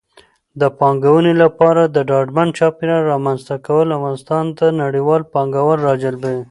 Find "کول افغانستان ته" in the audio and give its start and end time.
3.67-4.65